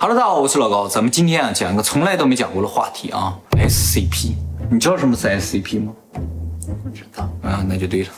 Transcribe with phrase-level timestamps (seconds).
[0.00, 4.30] Hello，大家好，我是老高，咱们今天啊讲一个从来都没讲过的话题啊，SCP。
[4.70, 5.92] 你知道什么是 SCP 吗？
[6.84, 7.28] 不知道。
[7.42, 8.08] 啊，那就对了。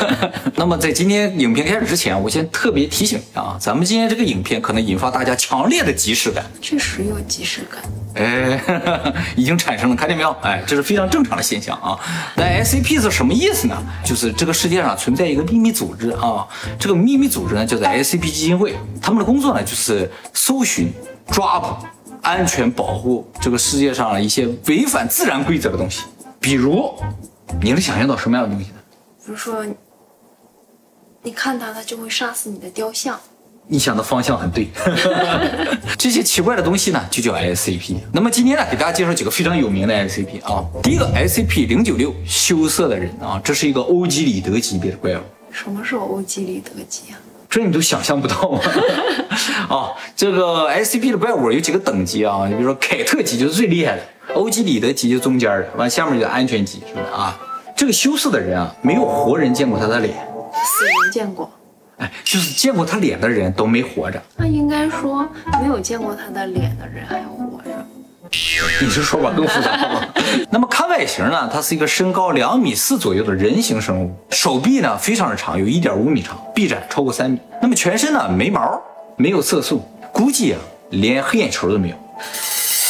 [0.56, 6.44] 那么在今天影片开始之前，我先特别提醒一下啊，咱们今天这个影片可能引发大家强烈的即视感。
[6.60, 7.82] 确实有即视感。
[8.14, 8.60] 哎，
[9.34, 10.36] 已经产生了，看见没有？
[10.42, 11.98] 哎，这是非常正常的现象啊。
[12.36, 13.82] 那 SCP 是什么意思呢？
[14.04, 16.46] 就是这个世界上存在一个秘密组织啊，
[16.78, 20.92] 这个秘密组织呢叫做 SCP 基金会，他们的工作呢就是搜寻、
[21.32, 21.86] 抓捕、
[22.20, 26.02] 安全保护这个世界上的一些违反自然规则的东西。
[26.38, 26.92] 比如，
[27.62, 28.76] 你能想象到什么样的东西呢？
[29.24, 29.64] 比如说，
[31.22, 33.18] 你看它，它就会杀死你的雕像。
[33.66, 34.68] 你想的方向很对，
[35.96, 37.96] 这些奇怪的东西呢，就叫 SCP。
[38.12, 40.62] 那么今天呢，给大家介绍几个非常有名的 SCP 啊。
[40.82, 45.22] 第一个 SCP 零九六羞涩的人啊，这是一个欧几里得级别的怪物。
[45.50, 47.16] 什么是欧几里得级啊？
[47.52, 48.60] 这你都想象不到吗？
[49.68, 52.46] 啊，这个 SCP 的怪物有几个等级啊？
[52.48, 54.02] 你比如说凯特级就是最厉害的，
[54.34, 57.38] 欧几里得级就中间的，完下面就安全级，是不是啊？
[57.76, 60.14] 这个羞涩的人啊，没有活人见过他的脸，
[60.64, 61.50] 死人见过。
[61.98, 64.20] 哎，就是见过他脸的人都没活着。
[64.36, 65.28] 那应该说，
[65.60, 67.41] 没有见过他的脸的人还活着。
[68.80, 70.14] 你这说法更复杂了。
[70.50, 77.38] 那么看外形呢，它是一个身高两米四左右的人形生物，手臂呢非常的长，有一点五米长，臂展超过三米。
[77.60, 78.80] 那么全身呢没毛，
[79.16, 80.58] 没有色素，估计啊
[80.90, 81.96] 连黑眼球都没有。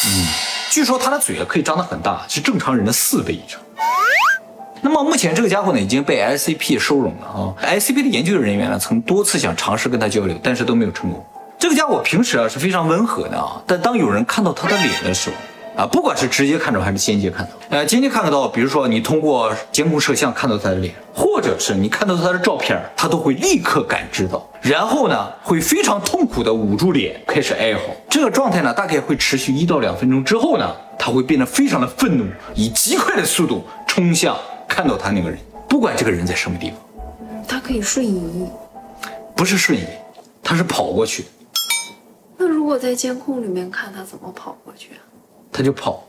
[0.06, 0.26] 嗯，
[0.70, 3.60] 据说它的嘴啊可以张得很大，是正常人的四倍以上。
[4.84, 11.24] 那么目前这个家伙呢已经被 SCP 收容了啊，SCP 的研究人员呢曾多次想尝试跟他交流，但是都没有成功。
[11.62, 27.80] 这个家伙平时啊是非常温和的啊，但当有人看到他的脸的时候啊，不管是直接看到还是间接看到，呃，间接看得到，比如说你通过监控摄像看到他的脸，或者是你看到他的照片，他都会立刻感知到，然后呢会非常痛苦的捂住脸开始哀嚎。
[28.10, 32.24] 这个状态呢大概会持续一到两分钟之后呢，他会变得非常的愤怒，
[32.56, 34.36] 以极快的速度冲向。
[34.66, 35.38] 看到他那个人，
[35.68, 36.78] 不管这个人在什么地方，
[37.46, 38.48] 他可以瞬移，
[39.36, 39.84] 不是瞬移，
[40.42, 41.24] 他是跑过去。
[42.42, 44.98] 那如果在监控里面看他怎么跑过去啊？
[45.52, 46.04] 他就跑，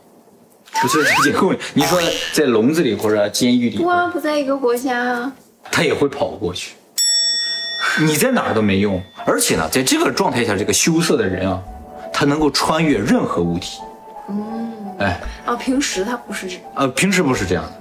[0.81, 1.59] 不是在监控里。
[1.75, 1.99] 你说
[2.33, 5.31] 在笼子里或者监狱里，不啊，不在一个国家啊，
[5.71, 6.73] 他也会跑过去。
[7.99, 11.61] 你在哪儿都没用，而且呢，在这个状态下，这个羞涩的人啊，
[12.11, 13.79] 他能够穿越任何物体。
[14.29, 17.71] 嗯，哎，啊，平时他不是这，呃，平时不是这样的。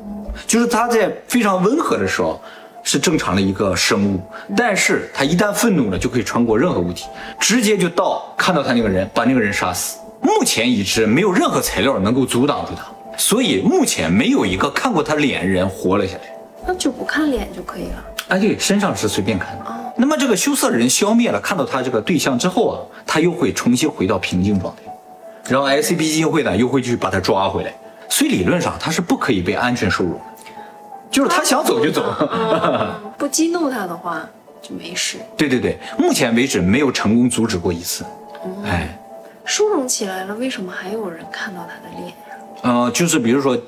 [0.46, 2.38] 就是他在非常温和的时候
[2.82, 4.20] 是正常的一个生物，
[4.56, 7.06] 但是他一旦愤怒了，就可以穿过任何物体，
[7.38, 9.98] 直接就到看到他那个人，把那个人杀死。
[10.20, 12.84] 目前已知没有任何材料能够阻挡住他，
[13.16, 16.22] 所以目前没有一个看过他脸人活了下来。
[16.66, 18.04] 那就不看脸就可以了。
[18.28, 19.64] 哎，对，身上是随便看的。
[19.96, 24.82] 那么这个羞涩人消灭了看到他这个对象之后啊，他又会重新回到平静状态，
[25.48, 27.74] 然后 SCP 基金会呢又会去把他抓回来。
[28.08, 30.20] 所以理论上他是不可以被安全收容的，
[31.12, 32.02] 就是他想走就走，
[33.18, 34.26] 不激怒他的话
[34.62, 35.18] 就没事。
[35.36, 38.02] 对对对，目前为止没有成功阻止过一次。
[38.64, 38.98] 哎，
[39.44, 42.14] 收容起来了，为什么还有人看到他的脸呀？
[42.62, 43.58] 呃，就是比如说，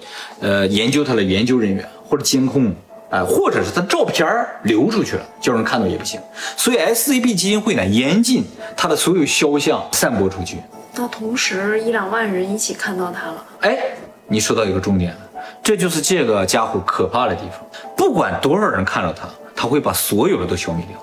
[0.40, 2.74] 呃，研究他的研究人员或者监控，
[3.10, 4.26] 哎，或者是他照片
[4.62, 6.18] 流出去了，叫人看到也不行。
[6.56, 8.42] 所以 S C B 基金会呢，严禁
[8.74, 10.56] 他的所有肖像散播出去。
[10.94, 13.78] 那同时一两万人一起看到他了，哎。
[14.26, 15.18] 你说到一个重点了，
[15.64, 17.58] 这就是这个家伙可怕的地方。
[17.96, 19.26] 不管多少人看到他，
[19.56, 20.96] 他会把所有的都消灭掉。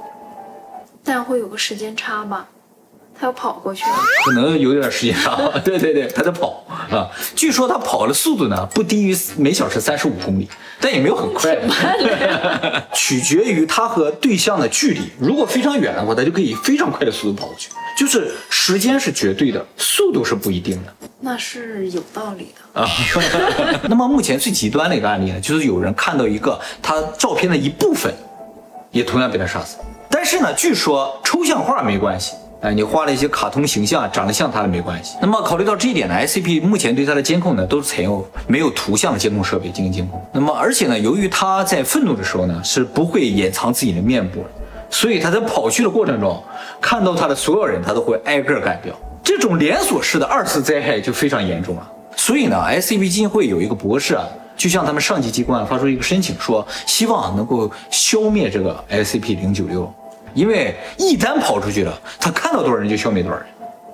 [1.04, 2.48] 但会有个时间差吧？
[3.20, 3.96] 他要跑过去了，
[4.26, 5.36] 可能有点时间差。
[5.66, 7.09] 对对对，他在跑啊。
[7.35, 10.47] 据说他跑的速度呢，不低于每小时三十五公里，
[10.79, 11.57] 但也没有很快。
[12.94, 15.02] 取决于他和对象的距离。
[15.19, 17.69] 如果非常远的话，他就可以非常快的速度跑过去。
[17.97, 20.94] 就是时间是绝对的，速度是不一定的。
[21.19, 22.90] 那是有道理的啊。
[23.88, 28.12] 那么目前最极端的一个案例呢，就是有人看到一个他照片的一部分，
[28.91, 29.78] 也同样被他杀死。
[30.09, 32.34] 但是呢，据说抽象画没关系。
[32.62, 35.18] 哎，你画了一些卡通形象，长得像他的没关系。
[35.20, 40.24] 那么考虑到这一点呢，SCP 目前对他的监控呢，都是采用没有图像的监控设备进行监控。
[40.32, 44.50] 那么而且呢，由于他在愤怒的时候呢，是不会掩藏自己的面部的，
[44.91, 46.40] 所以他在跑去的过程中，
[46.80, 48.94] 看到他的所有人，他都会挨个干掉。
[49.24, 51.91] 这种连锁式的二次灾害就非常严重了。
[52.16, 54.24] 所以呢，SCP 基金会有一个博士啊，
[54.56, 59.91] 就向他们上级机关发出一个申请，说希望能够消灭这个 SCP 零九六。
[60.34, 63.46] 因为一旦跑出去了，他看到多少人就消灭多少人，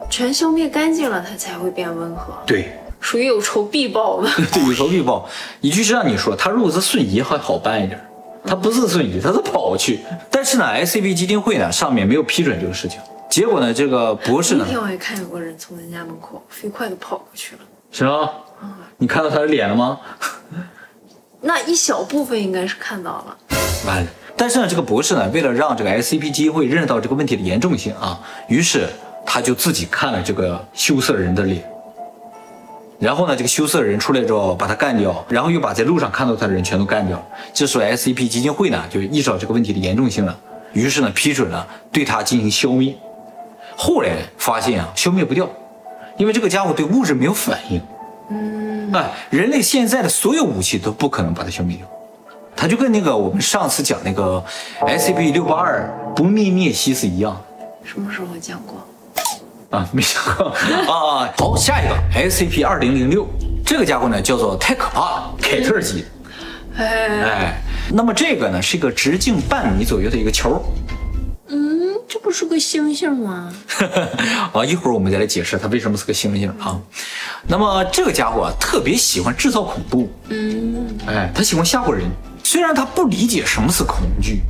[0.09, 2.33] 全消灭干净了，他才会变温和。
[2.45, 4.29] 对，属于有仇必报吧。
[4.53, 5.27] 对，有仇必报。
[5.61, 7.99] 一句是让你说，他如果是瞬移还好办一点，
[8.45, 9.99] 他不是瞬移，他是跑去。
[10.31, 12.99] 但是呢，SCP 基金会呢上面没有批准这个事情。
[13.29, 17.61] 结果呢，这个博士呢，那天我也看有个人从人家门口飞快的跑过去了，
[17.91, 18.29] 是吗？
[18.97, 19.99] 你看到他的脸了吗？
[21.41, 23.37] 那一小部分应该是看到了。
[23.85, 24.07] 完了。
[24.37, 28.87] 但是呢，这个博士呢，为了让这个 SCP 基金会认识到这个问题的严重性啊，于是
[29.25, 31.63] 他就自己看了这个羞涩人的脸。
[32.99, 37.19] 然后呢，这个羞涩人出来之后，把他干掉，然后又把在路上看到他的人全都干掉。
[37.51, 40.37] 这时候 SCP 基金会呢，就意识到这个问题的严重性了，
[40.71, 42.95] 于是呢，批准了对他进行消灭。
[43.75, 45.49] 后来发现啊，消灭不掉，
[46.17, 47.81] 因为这个家伙对物质没有反应。
[48.29, 51.87] 嗯，哎，人类现在的所有武器都不可能把它消灭掉。
[52.57, 54.43] 它就跟那个我们上次讲那个
[54.81, 57.39] SCP 六八二不灭灭息是一样。
[57.83, 58.83] 什么时候讲过？
[59.69, 60.47] 啊，没想过
[60.91, 61.29] 啊。
[61.37, 61.95] 好，下一个
[62.29, 63.27] SCP 二零零六，
[63.63, 66.03] 这个家伙呢叫做太可怕了，凯特级。
[66.77, 67.61] 哎，哎，
[67.93, 70.61] 那么这个呢是一个直径半米左右的一个球。
[71.49, 73.53] 嗯，这不是个星星吗？
[74.51, 76.79] 啊，一会儿我们再来解释它为什么是个星星啊。
[77.47, 80.09] 那么这个家伙啊特别喜欢制造恐怖。
[80.29, 82.05] 嗯，哎，他喜欢吓唬人。
[82.49, 84.41] 虽然他不理解什么是恐惧，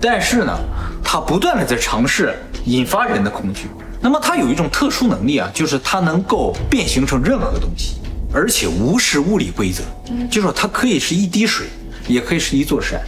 [0.00, 0.58] 但是呢，
[1.04, 2.34] 他不断的在尝试
[2.64, 3.66] 引发人的恐惧。
[4.00, 7.96] 那么他有一种特殊能力啊，就是他能够变形成任何东西，
[8.32, 9.82] 而且无视物理规则。
[10.30, 11.66] 就说它可以是一滴水，
[12.08, 12.98] 也可以是一座山，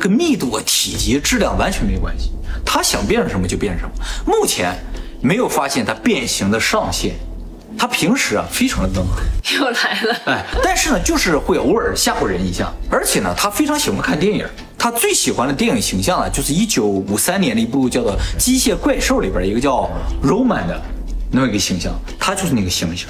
[0.00, 2.30] 跟密度、啊、体积、质量完全没关系。
[2.64, 3.92] 他想变成什么就变成什么。
[4.24, 4.74] 目前
[5.20, 7.12] 没有发现它变形的上限。
[7.78, 9.22] 他平时啊非常的温和，
[9.56, 10.16] 又来了。
[10.26, 14.46] 哎，但是呢，就是会偶尔吓唬人一下，而且呢，他非常喜欢看电影。
[14.78, 19.88] 他最喜欢的电影形象呢，就是一九五三年的一部叫做《机械怪兽》里边一个叫
[20.24, 20.82] Roman 的
[21.30, 23.04] 那么一个形象，他就是那个猩猩。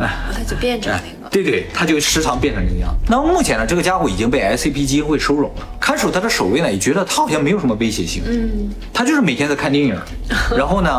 [0.00, 1.30] 哎，他就变成那个。
[1.30, 2.92] 对对，他就时常变成这个样。
[3.08, 5.62] 那么目前呢，这个家伙已经被 SCP 基金会收容了。
[5.78, 8.22] 看守他的守卫呢，也觉得他好像没有什么威胁性。
[8.26, 9.96] 嗯，他就是每天在看电影，
[10.56, 10.90] 然后呢。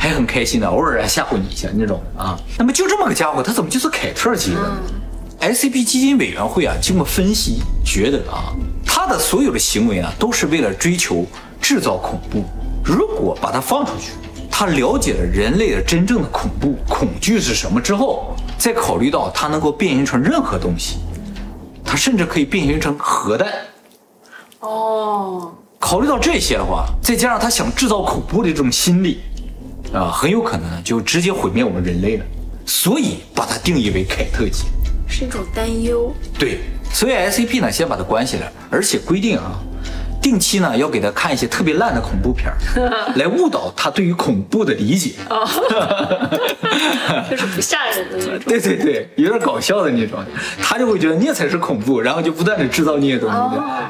[0.00, 2.34] 还很开心的，偶尔还吓唬你一下那种啊。
[2.58, 4.72] 那么就这么个家伙，他怎么就是凯特级的
[5.42, 8.56] ？SCP 基金委员会啊，经过分析，觉得啊，
[8.86, 11.26] 他的所有的行为啊，都是为了追求
[11.60, 12.42] 制造恐怖。
[12.82, 14.12] 如果把他放出去，
[14.50, 20.96] 他了解了人类的真正的恐怖、恐惧是什么之后，再考虑到他能够变形成任何东西，
[21.84, 23.48] 他甚至可以变形成核弹。
[24.60, 29.20] 哦，考虑到这些的话，再加上他想制造恐怖的这种心理。
[29.92, 32.24] 啊，很有可能呢，就直接毁灭我们人类了，
[32.64, 34.64] 所以把它定义为凯特级，
[35.08, 36.14] 是一种担忧。
[36.38, 36.60] 对，
[36.92, 39.58] 所以 SCP 呢，先把它关起来，而且规定啊，
[40.22, 42.52] 定期呢要给他看一些特别烂的恐怖片
[43.16, 45.14] 来误导他对于恐怖的理解。
[45.28, 45.44] 哦，
[47.28, 48.38] 就是不吓人的那种。
[48.46, 50.20] 对对对，有点搞笑的那种，
[50.62, 53.36] 他就会觉得那才是恐怖，然后就不断的制造那些东西。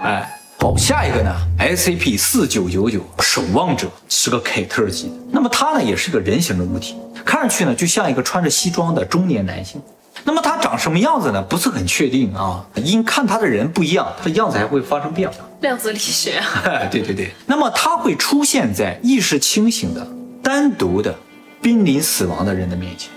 [0.03, 0.37] 哎。
[0.63, 9.81] 好，下一个呢？SCP 四九九九守望者是个凯特级的，那么它呢也是个人形的物体，看上去呢就像一个穿着西装的中年男性。
[10.23, 11.41] 那么它长什么样子呢？
[11.45, 15.37] 不是很确定啊，因看它的人不一样，它的样子还会发生变化。
[15.63, 16.39] 量子力学。
[16.91, 17.31] 对对对。
[17.47, 20.07] 那么它会出现在意识清醒的、
[20.43, 21.15] 单独的、
[21.63, 23.11] 濒临死亡的人的面前。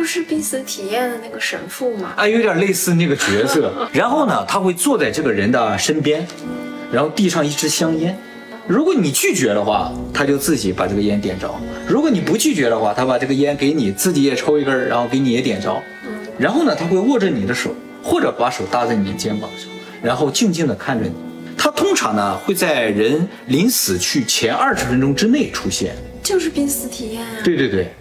[0.00, 2.14] 不是濒死体验的那个神父吗？
[2.16, 3.70] 啊，有点类似那个角色。
[3.92, 6.26] 然后呢，他会坐在这个人的身边，
[6.90, 8.18] 然后递上一支香烟。
[8.66, 11.48] 如果你拒绝的话，他就自己把这个烟点着；
[11.86, 15.78] 如果你不拒绝的话，他把这个烟给你，自己也抽一根，然后给你也点着。
[16.38, 19.68] 然后呢，他会握着你的手，或者把手搭在你的肩膀上，
[20.02, 21.12] 然后静静地看着你。
[21.58, 27.44] 他通常呢会在人临死去前二十分钟之内出现，就是濒死体验啊。
[27.44, 27.92] 对对对。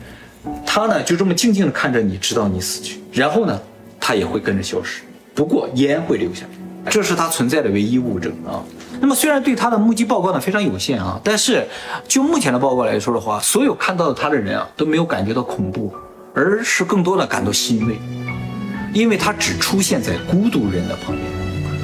[0.72, 3.60] 他呢就这么静静的看着你，直到你死去，然后呢，
[4.00, 5.02] 他也会跟着消失。
[5.34, 6.46] 不过烟会留下，
[6.92, 8.62] 这是他存在的唯一物证啊。
[9.02, 11.68] 那么虽然对他的目击报告呢非常有限啊，但是
[12.08, 15.92] 就目前的报告来说的话，所有看到他的人啊都没有感觉到恐怖，
[16.36, 17.98] 而是更多的感到欣慰，
[18.94, 21.26] 因为他只出现在孤独人的旁边，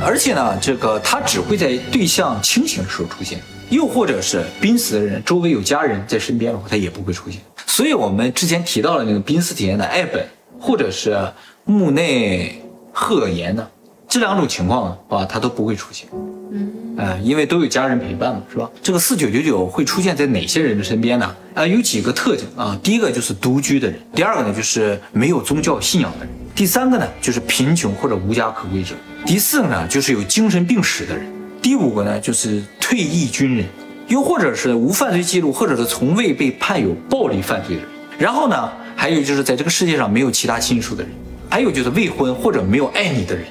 [0.06, 7.42] 而且呢，这个他只会在对象清醒的时候出现，又或者是濒死的人周围有家人在身边的话，他也不会出现。
[7.66, 10.26] 所以，我们之前提到了那个濒死体验的艾本，
[10.60, 11.18] 或者是
[11.66, 12.62] 木内
[12.94, 13.68] 鹤言呢，
[14.08, 16.08] 这两种情况啊，他都不会出现。
[16.52, 18.70] 嗯，哎，因为都有家人陪伴嘛，是吧？
[18.82, 21.36] 这个四九九九会出现在哪些人的身边呢？
[21.54, 22.80] 啊，有几个特征啊。
[22.82, 28.96] 第一个就是独居的人，第二个呢就是没有宗教信仰的人，第三个呢就是贫穷或者无家可归者，
[29.26, 31.26] 第四个呢就是有精神病史的人，
[31.66, 33.66] 第五个呢就是退役军人。
[34.08, 37.90] 又或者是无犯罪记录，或者是从未被判有暴力犯罪的人。
[38.20, 41.12] 然后呢，还有就是在这个世界上没有其他亲属的人，
[41.50, 43.46] 还有就是未婚或者没有爱你的人，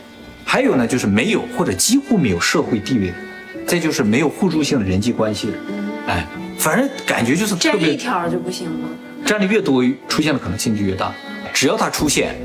[0.45, 5.61] 还有呢就是没有或者几乎没有社会地位的人，再就是没有互助性的人际关系的人。
[6.07, 6.25] 哎，
[6.57, 8.89] 反正感觉就是特别一条就不行吗？
[9.27, 11.13] 占的越多，出现的可能性就越大。
[11.53, 12.37] 只要他出现，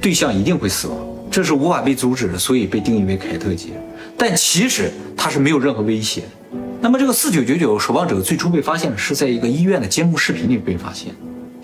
[0.00, 0.96] 对象一定会死亡，
[1.28, 3.72] 这是无法被阻止的，所以被定义为凯特级。
[4.18, 6.28] 但其实它是没有任何威胁的。
[6.80, 11.14] 那么这个四九九九守望者最初被发现是在一个医院的监控视频里被发现。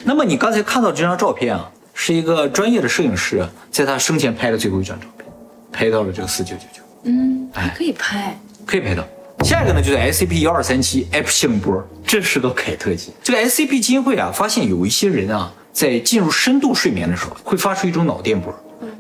[0.05, 5.27] 那么你刚才看到这张照片啊，是一个专业的摄影师在他生前拍的最后一张照片，
[5.73, 8.39] 拍到了这个四九九九，嗯，哎还可以拍。
[8.65, 9.05] 可以拍到。
[9.45, 13.13] 下一个呢，就是 SCP 幺二三七 F 性波，这是个凯特级。
[13.23, 18.55] 这个 SCP 基金会啊，发现有一些人啊，在进入深度睡眠的时候，会发出一种脑电波。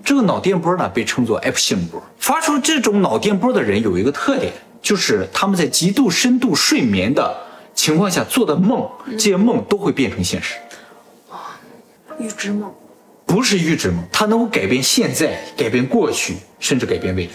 [0.04, 2.02] 这个脑电波呢，被称作 F 性波。
[2.18, 7.34] 发出这种脑电波的人有一个特点，就是他们在极度深度睡眠的
[7.75, 10.56] 情况下做的梦，这些梦都会变成现实。
[12.18, 12.73] 预知梦，
[13.26, 17.32] 不是预知梦，它能够改变现在，改变过去，甚至改变未来。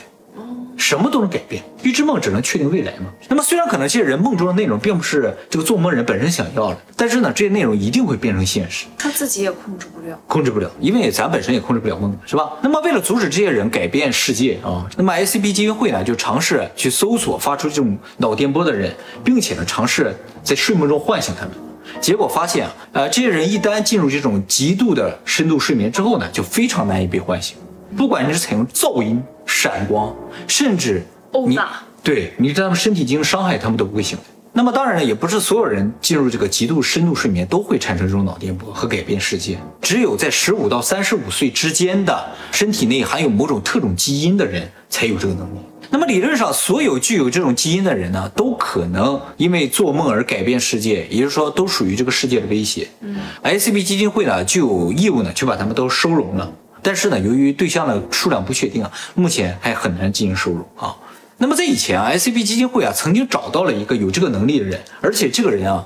[0.79, 3.07] 什么都能改变，预知梦只能确定未来嘛。
[3.27, 10.17] 那么虽然可能这些人梦中的内容并不是这个做梦人本身想要的，但是呢，这些内容一定会变成现实，他自己也控制不了。
[10.25, 12.49] 控制不了，因为咱本身也控制不了梦，是吧？
[12.61, 18.91] 那么为了阻止这些人改变世界啊，那么 SCP 基金会呢就尝试去搜索发出这种脑电波的人，
[19.23, 21.53] 并且呢尝试在睡梦中唤醒他们。
[21.99, 27.57] 结果发现啊，呃，这些人一旦进入这种极度的深度睡眠之后呢，就非常难以被唤醒。
[27.97, 29.21] 不管你是采用噪音、
[29.61, 30.15] 闪光，
[30.47, 34.23] 甚至你殴打对你对他们身体进行伤害，他们都不会醒来。
[34.53, 39.59] 那么当然了，也不是所有人进入这个极度深度睡眠都会产生这种脑电波和改变世界。
[39.81, 45.59] 只有在十五到三十五岁之间的身体内含有某种特种基因的人才有这个能力。
[45.89, 52.87] 那么理论上，所有具有这种基因的人呢，都可能因为做梦而改变世界，也就是说，都属于这个世界的威胁。
[53.01, 56.51] 嗯，SCP 基金会呢就有义务呢去把他们都收容了。
[56.81, 60.95] 但是呢，由于对象的数量不确定啊，目前还很难进行收容啊。
[61.37, 65.85] 那么在以前啊，SCP 基金会啊曾经找到了一个有这个能力的人，而且这个人啊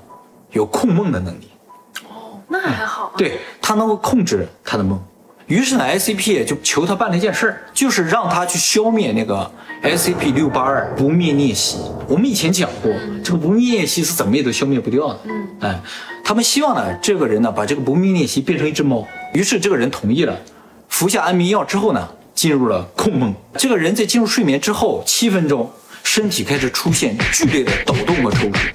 [0.51, 1.47] 有控梦的能力，
[2.07, 5.01] 哦，那还好、啊。，对他能够控制他的梦。
[5.47, 9.51] 于是呢，SCP 也就求他办了一件事儿，就是让他去消灭那个
[9.83, 11.77] SCP 六八二不灭颞蜥。
[12.07, 15.19] 我们以前讲过，这个不灭颞蜥是怎么也都消灭不掉的。
[15.25, 15.79] 嗯，哎，
[16.23, 19.05] 他们希望呢，这个人呢把这个不灭颞蜥变成一只猫。
[19.33, 20.35] 于是这个人同意了，
[20.93, 23.33] 服下安眠药之后呢，进入了控梦。
[23.57, 25.67] 这个人在进入睡眠之后七分钟，
[26.03, 28.71] 身体开始出现剧烈的抖动和抽搐。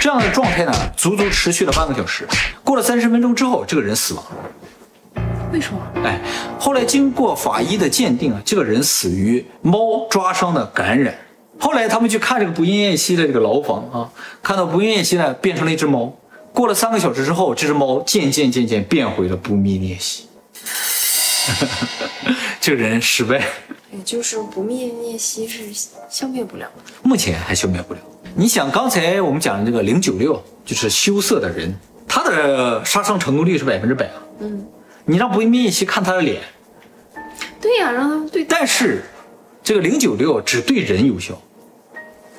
[0.00, 2.26] 这样的状态呢，足足持续了半个小时。
[2.64, 5.22] 过了三十分钟之后，这个人死亡了。
[5.52, 5.80] 为什么？
[6.02, 6.18] 哎，
[6.58, 11.14] 后来经过法医的鉴定啊，这个人死于猫抓伤的感染。
[11.58, 14.08] 后来他们去看这个不孕燕西的这个牢房啊，
[14.42, 16.10] 看到不孕燕西呢变成了一只猫。
[16.54, 20.24] 过了三个小时之后，这只猫渐渐渐渐变回了不灭颞蜥。
[22.60, 23.44] 这个人失败，
[23.92, 25.62] 也就是不灭颞蜥是
[26.08, 26.92] 消灭不了的。
[27.02, 28.00] 目前还消灭不了。
[28.34, 31.74] 你想，刚才我们讲的这个零九六，就是羞涩的人，
[32.06, 34.22] 他的杀伤成功率是百分之百啊。
[34.40, 34.66] 嗯，
[35.04, 36.40] 你让不灭颞蜥看他的脸，
[37.60, 38.44] 对呀、让他们对。
[38.44, 39.02] 但是
[39.62, 41.40] 这个零九六只对人有效，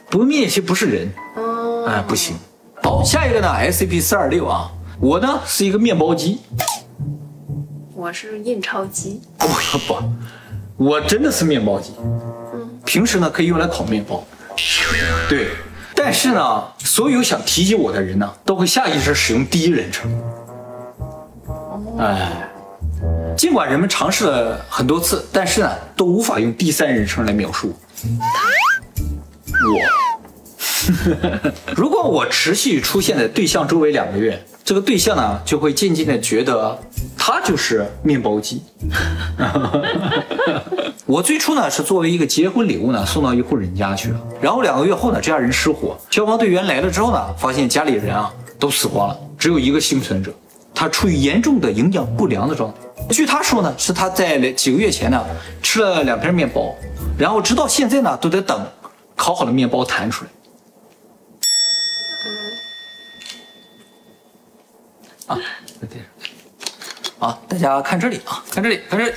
[0.10, 2.36] 不灭蜥不是人，哦，哎，不行。
[2.84, 6.39] 好，下一个呢，SCP 四二六啊，我呢是一个面包机，
[8.12, 9.22] 我是印钞机。
[9.38, 9.48] 不
[9.88, 9.96] 不，
[10.75, 11.94] 我真的是面包机，
[12.86, 14.22] 平时呢可以用来烤面包，
[15.30, 15.51] 对。
[15.96, 20.12] 但是呢，所有想提及我的人呢，都会下意识使用第一人称。
[22.00, 22.50] 哎，
[23.38, 27.74] 尽管人们尝试了很多次，但是呢，都无法用第三人称来描述
[29.63, 31.51] 我。
[31.77, 36.77] 如果我持续出现在对象周围两个月，这个对象呢就会渐渐的觉得
[37.24, 38.63] 他就是面包机。
[41.06, 50.34] 我最初呢是作为一个结婚礼物呢送到一户人家去了，然后两个月后呢，这家人失火，消防队员来了之后呢，发现家里人啊都死光了，只有一个幸存者，
[50.74, 52.80] 他处于严重的营养不良的状态。
[53.12, 55.24] 据他说呢，是他在几个月前呢
[55.62, 56.74] 吃了两片面包，
[57.20, 58.66] 然后直到现在呢都在等
[59.16, 60.32] 烤好的面包弹出来。
[65.36, 65.38] 啊，
[65.80, 66.06] 在这儿
[67.22, 69.13] 啊，大家看这里啊，看这里，看这里。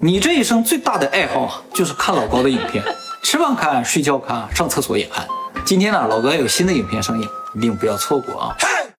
[0.00, 2.84] 你这一生最大的爱好啊，就是看老高的影片，
[3.22, 5.24] 吃饭看，睡觉看，上厕所也看。
[5.64, 8.56] 今天呢，老高有新的影片上映，一定不要错过啊！